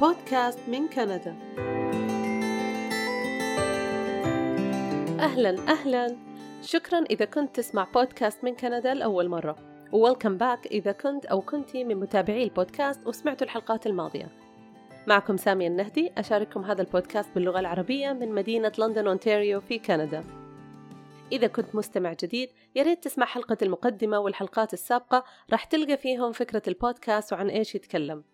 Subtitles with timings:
[0.00, 1.36] بودكاست من كندا.
[5.20, 6.16] أهلا أهلا.
[6.62, 9.56] شكرا إذا كنت تسمع بودكاست من كندا لأول مرة.
[9.92, 14.28] و welcome back إذا كنت أو كنتي من متابعي البودكاست وسمعتوا الحلقات الماضية.
[15.06, 20.24] معكم سامية النهدي أشارككم هذا البودكاست باللغة العربية من مدينة لندن أونتاريو في كندا.
[21.32, 26.62] إذا كنت مستمع جديد يا ريت تسمع حلقة المقدمة والحلقات السابقة راح تلقى فيهم فكرة
[26.68, 28.24] البودكاست وعن إيش يتكلم.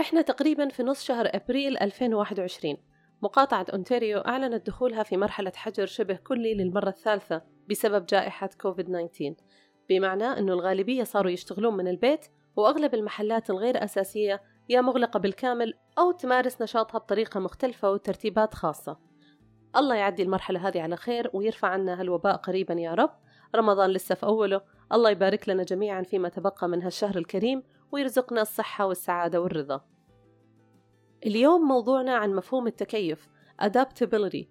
[0.00, 2.76] إحنا تقريبا في نص شهر أبريل 2021
[3.22, 9.34] مقاطعة أونتاريو أعلنت دخولها في مرحلة حجر شبه كلي للمرة الثالثة بسبب جائحة كوفيد-19
[9.88, 16.12] بمعنى أنه الغالبية صاروا يشتغلون من البيت وأغلب المحلات الغير أساسية يا مغلقة بالكامل أو
[16.12, 18.98] تمارس نشاطها بطريقة مختلفة وترتيبات خاصة.
[19.76, 23.10] الله يعدي المرحلة هذه على خير ويرفع عنا هالوباء قريبا يا رب.
[23.56, 24.60] رمضان لسه في أوله.
[24.92, 27.62] الله يبارك لنا جميعا فيما تبقى من هالشهر الكريم.
[27.92, 29.84] ويرزقنا الصحة والسعادة والرضا.
[31.26, 33.28] اليوم موضوعنا عن مفهوم التكيف
[33.62, 34.44] adaptability.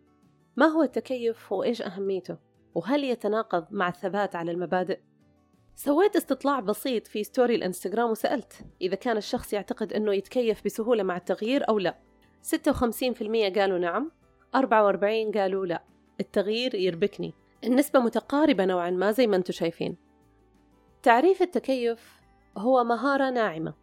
[0.57, 2.37] ما هو التكيف وإيش أهميته؟
[2.75, 4.99] وهل يتناقض مع الثبات على المبادئ؟
[5.75, 11.17] سويت استطلاع بسيط في story الإنستغرام وسألت إذا كان الشخص يعتقد أنه يتكيف بسهولة مع
[11.17, 11.97] التغيير أو لا.
[12.41, 14.11] 56% قالوا نعم
[14.55, 15.83] 44 قالوا لا.
[16.19, 17.33] التغيير يربكني.
[17.63, 19.97] النسبة متقاربة نوعا ما زي ما أنتم شايفين.
[21.03, 22.21] تعريف التكيف
[22.57, 23.73] هو مهارة ناعمة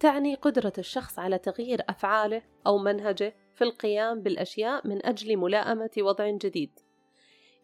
[0.00, 6.30] تعني قدرة الشخص على تغيير أفعاله أو منهجه في القيام بالأشياء من أجل ملائمة وضع
[6.30, 6.70] جديد.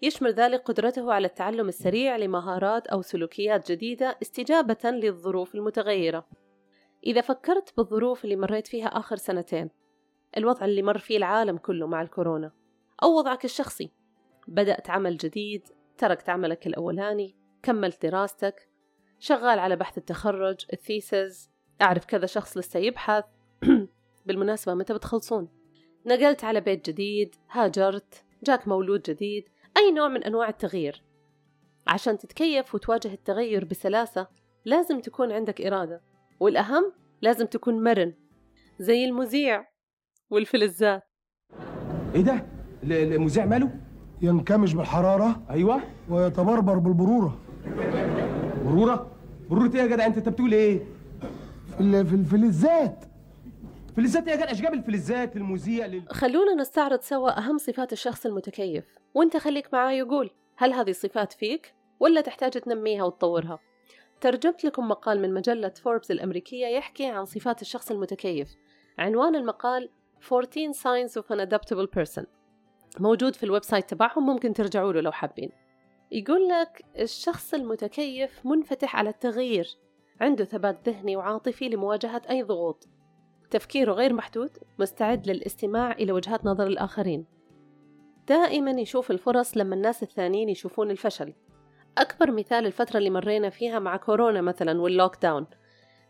[0.03, 6.27] يشمل ذلك قدرته على التعلم السريع لمهارات أو سلوكيات جديدة استجابة للظروف المتغيرة.
[7.07, 9.71] إذا فكرت بالظروف اللي مريت فيها آخر سنتين
[10.37, 12.53] الوضع اللي مر فيه العالم كله مع الكورونا
[13.03, 13.91] أو وضعك الشخصي
[14.49, 15.69] بدأت عمل جديد
[15.99, 18.69] تركت عملك الأولاني كملت دراستك
[19.25, 21.51] شغال على بحث التخرج الثيسز
[21.83, 23.25] أعرف كذا شخص لسه يبحث.
[24.27, 25.49] بالمناسبة متى بتخلصون؟
[26.07, 29.45] نقلت على بيت جديد هاجرت جاك مولود جديد
[29.77, 31.03] أي نوع من أنواع التغيير.
[31.87, 34.27] عشان تتكيف وتواجه التغير بسلاسة
[34.65, 36.01] لازم تكون عندك إرادة
[36.41, 38.15] والأهم لازم تكون مرن
[38.79, 39.65] زي المذيع
[40.31, 41.03] والفلزات.
[42.15, 42.47] إيه ده؟
[42.83, 43.71] ال- المذيع ماله؟
[44.23, 45.81] ينكمش بالحرارة أيوه.
[46.09, 47.41] ويتبربر بالبرورة.
[48.65, 49.14] برورة؟
[49.51, 50.81] بروره إيه يا جدع أنت أنت بتقول إيه؟
[51.77, 53.05] في ال- في الفلزات
[53.97, 56.03] فلزات إيه يا جدع إيش جاب الفلزات للمذيع لل...
[56.11, 58.85] خلونا نستعرض سوا أهم صفات الشخص المتكيف.
[59.15, 63.59] وأنت خليك معاي وقول هل هذه صفات فيك؟ ولا تحتاج تنميها وتطورها؟
[64.21, 68.49] ترجمت لكم مقال من مجلة فوربس الأمريكية يحكي عن صفات الشخص المتكيف.
[68.99, 69.89] عنوان المقال
[70.33, 72.25] 14 Signs of an Adaptable Person
[73.01, 75.51] موجود في ال website تبعهم ممكن ترجعوا له لو حابين.
[76.15, 79.79] يقول لك الشخص المتكيف منفتح على التغيير
[80.21, 82.89] عنده ثبات ذهني وعاطفي لمواجهة أي ضغوط.
[83.51, 87.27] تفكيره غير محدود مستعد للاستماع إلى وجهات نظر الآخرين.
[88.29, 91.33] دائما يشوف الفرص لما الناس الثانيين يشوفون الفشل.
[91.99, 95.47] أكبر مثال الفترة اللي مرينا فيها مع كورونا مثلا واللوك داون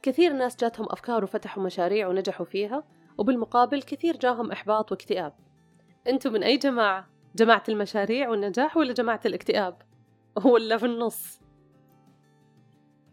[0.02, 2.84] كثير ناس جاتهم أفكار وفتحوا مشاريع ونجحوا فيها
[3.18, 5.32] وبالمقابل كثير جاهم إحباط واكتئاب.
[6.08, 9.93] أنتم من أي جماعة؟ جماعة المشاريع والنجاح ولا جماعة الاكتئاب؟
[10.44, 11.40] ولا في النص؟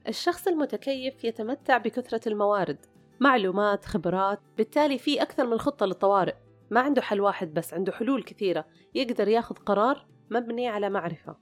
[0.07, 2.85] الشخص المتكيف يتمتع بكثرة الموارد
[3.19, 6.35] معلومات خبرات بالتالي في أكثر من خطة للطوارئ.
[6.71, 8.65] ما عنده حل واحد بس عنده حلول كثيرة.
[8.95, 11.37] يقدر ياخذ قرار مبني على معرفة.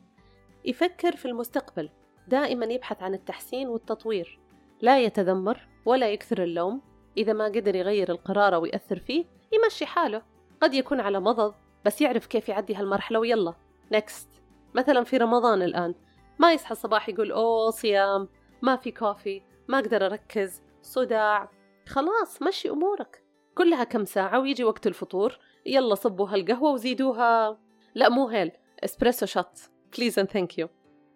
[0.65, 1.89] يفكر في المستقبل
[2.27, 4.39] دائما يبحث عن التحسين والتطوير.
[4.81, 6.81] لا يتذمر ولا يكثر اللوم.
[7.17, 10.21] إذا ما قدر يغير القرار أو يأثر فيه يمشي حاله.
[10.61, 11.53] قد يكون على مضض
[11.85, 13.53] بس يعرف كيف يعدي هالمرحلة ويلا.
[13.91, 14.38] نكست
[14.75, 15.95] مثلا في رمضان الآن
[16.39, 18.27] ما يصحى الصباح يقول أوه صيام
[18.61, 21.51] ما في كوفي ما أقدر أركز صداع.
[21.87, 23.23] خلاص مشي أمورك.
[23.55, 27.59] كلها كم ساعة ويجي وقت الفطور يلا صبوا هالقهوة وزيدوها.
[27.95, 28.51] لا مو هيل
[28.83, 29.59] إسبريسو shot.
[29.97, 30.69] Please and thank you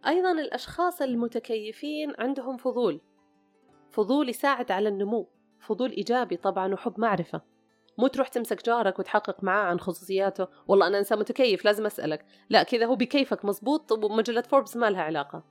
[0.08, 3.02] أيضا الأشخاص المتكيفين عندهم فضول.
[3.92, 5.30] فضول يساعد على النمو
[5.60, 7.42] فضول إيجابي طبعا وحب معرفة.
[7.98, 10.48] مو تروح تمسك جارك وتحقق معاه عن خصوصياته.
[10.68, 12.25] والله أنا إنسان متكيف لازم أسألك.
[12.50, 15.44] لا كذا هو بكيفك مزبوط ومجلة فوربس ما لها علاقة.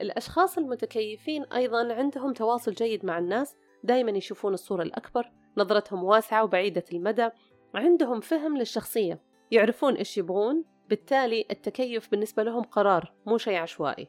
[0.00, 6.84] الأشخاص المتكيفين أيضا عندهم تواصل جيد مع الناس دائما يشوفون الصورة الأكبر نظرتهم واسعة وبعيدة
[6.92, 7.28] المدى
[7.74, 14.08] عندهم فهم للشخصية يعرفون إيش يبغون بالتالي التكيف بالنسبة لهم قرار مو شيء عشوائي.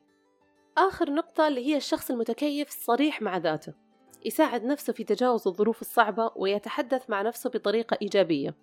[0.78, 3.74] آخر نقطة اللي هي الشخص المتكيف صريح مع ذاته.
[4.26, 8.56] يساعد نفسه في تجاوز الظروف الصعبة ويتحدث مع نفسه بطريقة إيجابية.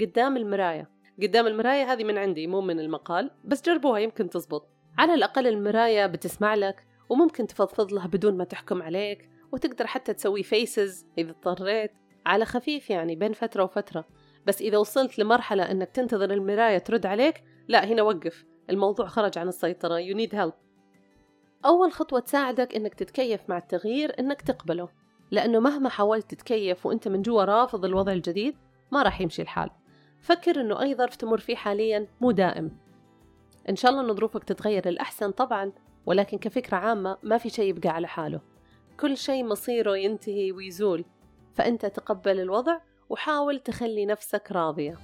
[0.00, 0.90] قدام المراية
[1.22, 4.68] قدام المراية هذه من عندي مو من المقال بس جربوها يمكن تزبط.
[4.98, 10.42] على الأقل المراية بتسمع لك وممكن تفضفض لها بدون ما تحكم عليك وتقدر حتى تسوي
[10.42, 11.92] فيسز إذا اضطريت.
[12.26, 14.04] على خفيف يعني بين فترة وفترة.
[14.46, 18.44] بس إذا وصلت لمرحلة أنك تنتظر المراية ترد عليك لا هنا وقف.
[18.70, 20.00] الموضوع خرج عن السيطرة.
[20.00, 20.54] You need help.
[21.64, 24.88] أول خطوة تساعدك أنك تتكيف مع التغيير أنك تقبله.
[25.30, 28.56] لأنه مهما حاولت تتكيف وأنت من جوا رافض الوضع الجديد
[28.92, 29.70] ما راح يمشي الحال.
[30.20, 32.70] فكر أنه أي ظرف تمر فيه حاليا مو دائم.
[33.68, 35.72] إن شاء الله أن ظروفك تتغير للأحسن طبعا
[36.06, 38.40] ولكن كفكرة عامة ما في شيء يبقى على حاله.
[39.00, 41.04] كل شيء مصيره ينتهي ويزول.
[41.54, 42.78] فأنت تقبل الوضع
[43.08, 44.98] وحاول تخلي نفسك راضية.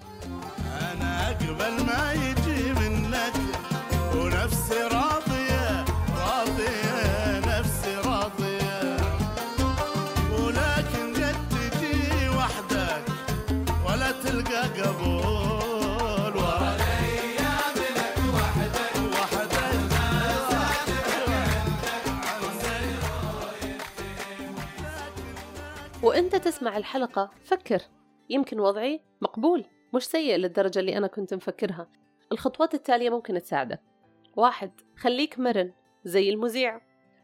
[26.34, 27.82] وانت تسمع الحلقة فكر.
[28.30, 29.64] يمكن وضعي مقبول
[29.94, 31.88] مش سيء للدرجة اللي أنا كنت مفكرها.
[32.32, 33.80] الخطوات التالية ممكن تساعدك.
[34.36, 35.72] واحد خليك مرن
[36.04, 36.80] زي المذيع.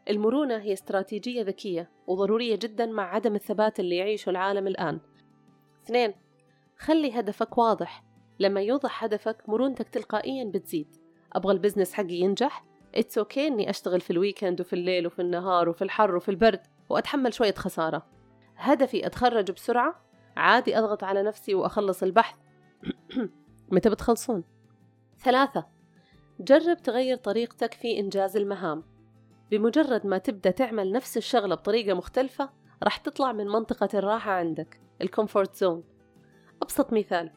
[0.09, 4.99] المرونة هي استراتيجية ذكية وضرورية جدا مع عدم الثبات اللي يعيشه العالم الآن.
[5.85, 6.13] اثنين
[6.77, 8.03] خلي هدفك واضح.
[8.39, 10.97] لما يوضح هدفك مرونتك تلقائيا بتزيد.
[11.33, 12.65] أبغى ال business حقي ينجح؟
[12.95, 16.61] it's okay إني أشتغل في ال weekend وفي الليل وفي النهار وفي الحر وفي البرد
[16.89, 18.20] وأتحمل شوية خسارة.
[18.61, 20.01] هدفي أتخرج بسرعة؟
[20.37, 22.37] عادي أضغط على نفسي وأخلص البحث.
[23.71, 24.43] متى بتخلصون؟
[25.19, 25.65] ثلاثة.
[26.39, 28.83] جرب تغير طريقتك في إنجاز المهام.
[29.51, 32.49] بمجرد ما تبدأ تعمل نفس الشغلة بطريقة مختلفة
[32.83, 35.83] راح تطلع من منطقة الراحة عندك ال comfort zone.
[36.61, 37.31] أبسط مثال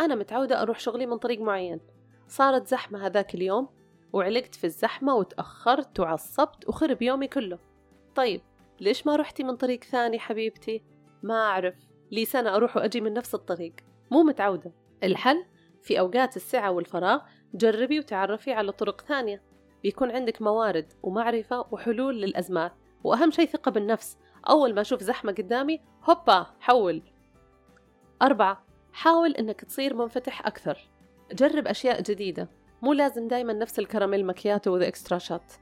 [0.00, 1.80] أنا متعودة أروح شغلي من طريق معين.
[2.28, 3.68] صارت زحمة هذاك اليوم
[4.12, 7.58] وعلقت في الزحمة وتأخرت وعصبت وخرب يومي كله.
[8.14, 8.40] طيب
[8.80, 10.82] ليش ما رحتي من طريق ثاني حبيبتي؟
[11.22, 11.74] ما أعرف.
[12.10, 13.74] لي سنة أروح وأجي من نفس الطريق.
[14.10, 14.72] مو متعودة.
[15.02, 15.44] الحل؟
[15.82, 17.20] في أوقات السعة والفراغ
[17.54, 19.42] جربي وتعرفي على طرق ثانية.
[19.82, 22.72] بيكون عندك موارد ومعرفة وحلول للأزمات.
[23.04, 24.18] وأهم شيء ثقة بالنفس.
[24.48, 27.02] أول ما أشوف زحمة قدامي هوبا حول.
[28.22, 30.90] أربعة حاول إنك تصير منفتح أكثر.
[31.32, 32.48] جرب أشياء جديدة.
[32.82, 35.52] مو لازم دايما نفس الكراميل مكياتو with extra shot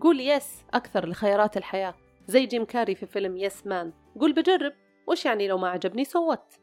[0.00, 1.94] قول yes أكثر لخيارات الحياة.
[2.32, 4.72] زي جيم كاري في فيلم Yes Man قول بجرب
[5.06, 6.54] وش يعني لو ما عجبني so what؟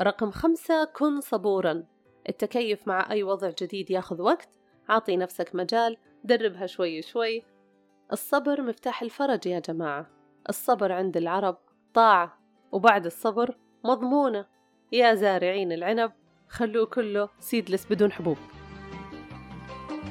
[0.00, 1.84] رقم خمسة كن صبورا.
[2.28, 4.48] التكيف مع أي وضع جديد ياخذ وقت.
[4.88, 7.42] عطي نفسك مجال دربها شوي شوي.
[8.12, 10.06] الصبر مفتاح الفرج يا جماعة.
[10.48, 11.58] الصبر عند العرب
[11.94, 12.38] طاعة
[12.72, 14.46] وبعد الصبر مضمونة.
[14.92, 16.12] يا زارعين العنب
[16.48, 18.38] خلوه كله سيدلس بدون حبوب.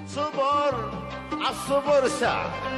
[0.05, 0.91] صبر
[1.31, 2.77] عالصبر ساعة.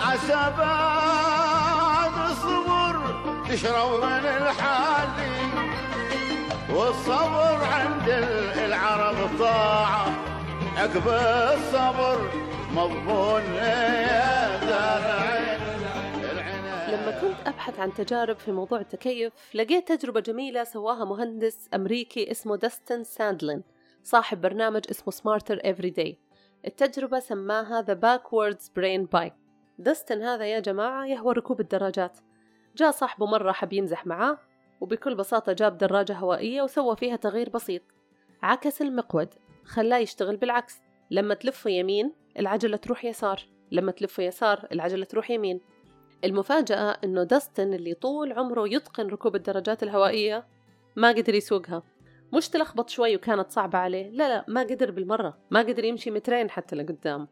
[0.00, 2.94] عسى بعد الصبر
[3.48, 5.40] تشرب من الحالي
[6.74, 8.08] والصبر عند
[8.56, 10.06] العرب طاعة.
[10.76, 12.30] عقب الصبر
[12.72, 15.60] مضمون يا زارعين
[16.88, 22.56] لما كنت أبحث عن تجارب في موضوع التكيف لقيت تجربة جميلة سواها مهندس أمريكي اسمه
[22.56, 23.62] داستن ساندلين
[24.04, 26.14] صاحب برنامج اسمه Smarter Every Day.
[26.66, 29.39] التجربة سماها The Backwards Brain Bike.
[29.80, 32.18] داستن هذا يا جماعة يهوى ركوب الدراجات.
[32.76, 34.38] جاء صاحبه مرة حب يمزح معاه
[34.80, 37.82] وبكل بساطة جاب دراجة هوائية وسوى فيها تغيير بسيط.
[38.42, 39.28] عكس المقود
[39.64, 40.80] خلاه يشتغل بالعكس.
[41.10, 43.42] لما تلفه يمين العجلة تروح يسار.
[43.72, 45.60] لما تلفه يسار العجلة تروح يمين.
[46.24, 50.46] المفاجأة إنه داستن اللي طول عمره يتقن ركوب الدراجات الهوائية
[50.96, 51.82] ما قدر يسوقها.
[52.32, 54.10] مش تلخبط شوي وكانت صعبة عليه.
[54.10, 55.38] لا لا ما قدر بالمرة.
[55.50, 57.28] ما قدر يمشي مترين حتى لقدام.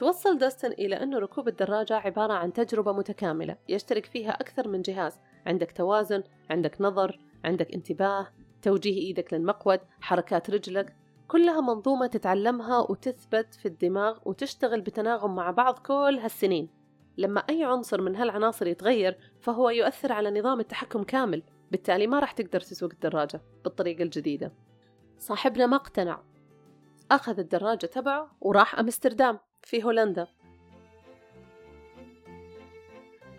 [0.00, 5.20] توصل داستن إلى أنه ركوب الدراجة عبارة عن تجربة متكاملة يشترك فيها أكثر من جهاز.
[5.46, 8.28] عندك توازن عندك نظر عندك انتباه
[8.62, 10.96] توجيه إيدك للمقود حركات رجلك.
[11.28, 16.68] كلها منظومة تتعلمها وتثبت في الدماغ وتشتغل بتناغم مع بعض كل هالسنين.
[17.16, 21.42] لما أي عنصر من هالعناصر يتغير فهو يؤثر على نظام التحكم كامل.
[21.70, 24.52] بالتالي ما راح تقدر تسوق الدراجة بالطريقة الجديدة.
[25.18, 26.22] صاحبنا ما اقتنع.
[27.10, 29.38] أخذ الدراجة تبعه وراح أمستردام.
[29.70, 30.26] في هولندا.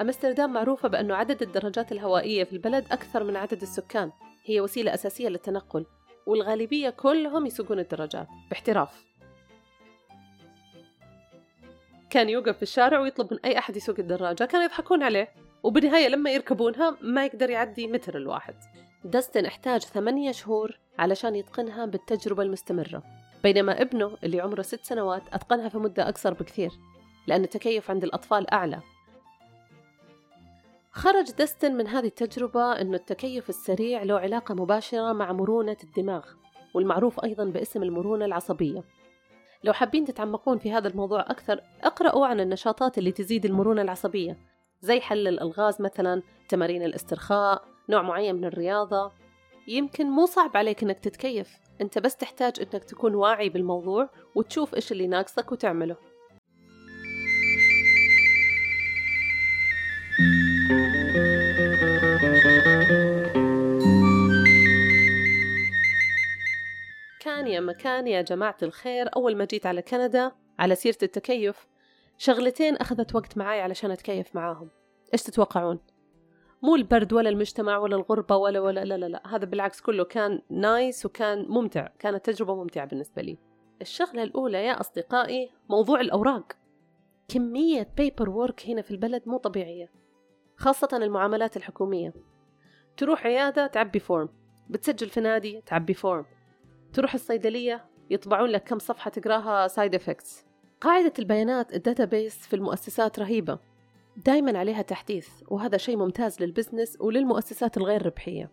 [0.01, 4.11] أمستردام معروفة بأنه عدد الدراجات الهوائية في البلد أكثر من عدد السكان.
[4.45, 5.85] هي وسيلة أساسية للتنقل
[6.25, 8.27] والغالبية كلهم يسوقون الدراجات.
[8.49, 9.05] باحتراف.
[12.09, 14.43] كان يوقف في الشارع ويطلب من أي أحد يسوق الدراجة.
[14.43, 15.33] كانوا يضحكون عليه
[15.63, 18.55] وبالنهاية لما يركبونها ما يقدر يعدي متر الواحد.
[19.03, 23.20] داستن احتاج ثمانية شهور علشان يتقنها بالتجربة المستمرة.
[23.43, 26.71] بينما ابنه اللي عمره ست سنوات أتقنها في مدة أقصر بكثير
[27.27, 28.79] لأن التكيف عند الأطفال أعلى.
[30.91, 36.25] خرج دستن من هذه التجربة أنه التكيف السريع له علاقة مباشرة مع مرونة الدماغ
[36.73, 38.83] والمعروف أيضا باسم المرونة العصبية.
[39.63, 44.37] لو حابين تتعمقون في هذا الموضوع أكثر اقرأوا عن النشاطات اللي تزيد المرونة العصبية
[44.81, 49.11] زي حل الألغاز مثلا تمارين الاسترخاء نوع معين من الرياضة.
[49.67, 54.91] يمكن مو صعب عليك إنك تتكيف انت بس تحتاج انك تكون واعي بالموضوع وتشوف إيش
[54.91, 55.95] اللي ناقصك وتعمله
[67.19, 71.67] كان يا مكان يا جماعة الخير أول ما جيت على كندا على سيرة التكيف
[72.17, 74.69] شغلتين أخذت وقت معاي علشان أتكيف معاهم
[75.13, 75.79] إيش تتوقعون؟
[76.61, 79.35] مو البرد ولا المجتمع ولا الغربة ولا ولا لا لا لا.
[79.35, 81.87] هذا بالعكس كله كان nice وكان ممتع.
[81.99, 83.37] كانت تجربة ممتعة بالنسبة لي.
[83.81, 86.53] الشغلة الأولى يا أصدقائي موضوع الأوراق.
[87.27, 89.91] كمية paperwork هنا في البلد مو طبيعية
[90.57, 92.13] خاصة المعاملات الحكومية.
[92.97, 94.29] تروح عيادة تعبي form
[94.69, 96.25] بتسجل في نادي تعبي form
[96.93, 100.45] تروح الصيدلية يطبعون لك كم صفحة تقراها side effects
[100.81, 103.59] قاعدة البيانات ال database في المؤسسات رهيبة.
[104.17, 108.51] دايما عليها تحديث وهذا شيء ممتاز لل business وللمؤسسات الغير ربحية.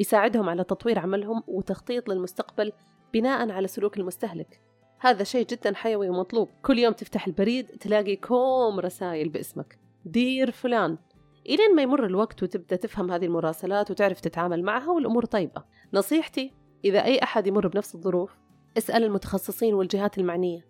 [0.00, 2.72] يساعدهم على تطوير عملهم وتخطيط للمستقبل
[3.14, 4.60] بناء على سلوك المستهلك.
[5.00, 6.48] هذا شيء جدا حيوي ومطلوب.
[6.62, 9.78] كل يوم تفتح البريد تلاقي كوم رسائل باسمك.
[10.04, 10.98] دير فلان.
[11.46, 15.64] إلين ما يمر الوقت وتبدأ تفهم هذه المراسلات وتعرف تتعامل معها والأمور طيبة.
[15.92, 16.52] نصيحتي
[16.84, 18.36] إذا أي أحد يمر بنفس الظروف
[18.78, 20.66] اسأل المتخصصين والجهات المعنية.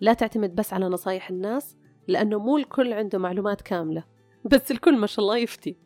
[0.00, 1.76] لا تعتمد بس على نصايح الناس
[2.08, 4.04] لأنه مو الكل عنده معلومات كاملة
[4.44, 5.76] بس الكل ما شاء الله يفتي.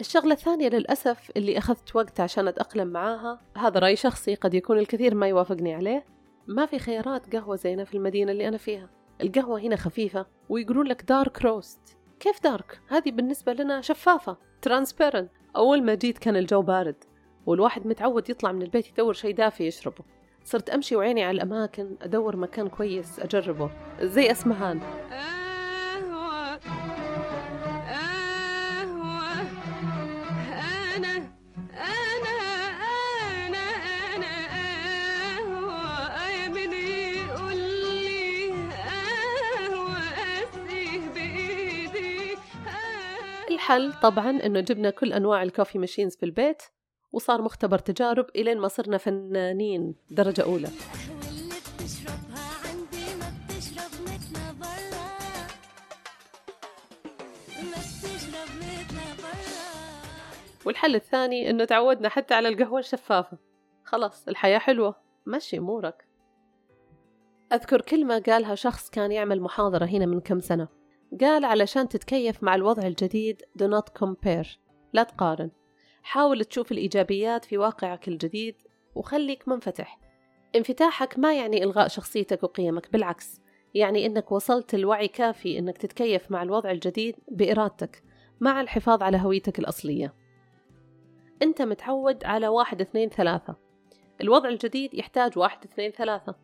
[0.00, 5.14] الشغلة الثانية للأسف اللي أخذت وقت عشان أتأقلم معاها هذا رأي شخصي قد يكون الكثير
[5.14, 6.04] ما يوافقني عليه.
[6.46, 8.90] ما في خيارات قهوة زينة في المدينة اللي أنا فيها.
[9.20, 15.82] القهوة هنا خفيفة ويقولون لك dark roast كيف dark؟ هذه بالنسبة لنا شفافة transparent أول
[15.82, 17.04] ما جيت كان الجو بارد
[17.46, 20.04] والواحد متعود يطلع من البيت يدور شيء دافي يشربه.
[20.44, 23.70] صرت أمشي وعيني على الأماكن أدور مكان كويس أجربه.
[24.00, 24.80] زي أسمهان.
[43.50, 46.62] الحل طبعا إنه جبنا كل أنواع الكوفي ماشينز في البيت.
[47.12, 50.68] وصار مختبر تجارب إلين ما صرنا فنانين درجة أولى.
[60.64, 63.38] والحل الثاني إنه تعودنا حتى على القهوة الشفافة.
[63.84, 64.94] خلاص الحياة حلوة.
[65.26, 66.04] مشي أمورك.
[67.52, 70.68] أذكر كلمة قالها شخص كان يعمل محاضرة هنا من كم سنة.
[71.20, 74.48] قال علشان تتكيف مع الوضع الجديد do not compare.
[74.92, 75.50] لا تقارن.
[76.02, 78.54] حاول تشوف الإيجابيات في واقعك الجديد
[78.94, 80.00] وخليك منفتح.
[80.56, 83.40] انفتاحك ما يعني إلغاء شخصيتك وقيمك بالعكس
[83.74, 88.02] يعني إنك وصلت الوعي كافي إنك تتكيف مع الوضع الجديد بإرادتك
[88.40, 90.14] مع الحفاظ على هويتك الأصلية.
[91.42, 93.56] أنت متعود على واحد اثنين ثلاثة.
[94.20, 96.34] الوضع الجديد يحتاج واحد اثنين ثلاثة.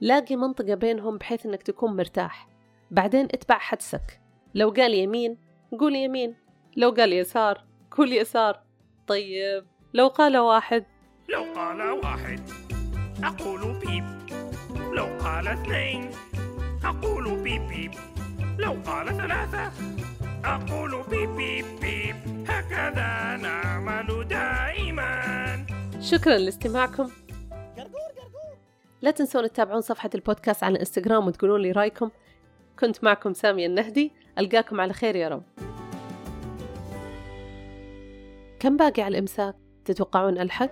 [0.00, 2.48] لاقي منطقة بينهم بحيث إنك تكون مرتاح.
[2.90, 4.20] بعدين اتبع حدسك.
[4.54, 5.38] لو قال يمين
[5.80, 6.36] قول يمين.
[6.76, 8.61] لو قال يسار قول يسار.
[9.06, 9.64] طيب.
[9.94, 10.84] لو قال واحد.
[11.28, 12.40] لو قال واحد
[13.24, 14.04] أقول بيب.
[14.92, 16.10] لو قال اثنين
[16.84, 17.90] أقول بيب بيب.
[18.58, 19.72] لو قال ثلاثة
[20.44, 22.16] أقول بيب بيب بيب.
[22.48, 25.66] هكذا نعمل دائما.
[26.00, 27.10] شكرا لاستماعكم.
[29.02, 32.10] لا تنسون تتابعون صفحة البودكاست على الانستغرام وتقولون لي رأيكم.
[32.78, 34.12] كنت معكم سامية النهدي.
[34.38, 35.42] ألقاكم على خير يا رب.
[38.62, 39.54] كم باقي على الإمساك؟
[39.84, 40.70] تتوقعون ألحق؟